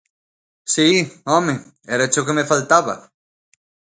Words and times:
_Si, 0.73 0.87
home, 1.31 1.55
érache 1.95 2.17
o 2.21 2.25
que 2.27 2.37
me 2.37 2.49
faltaba. 2.51 2.95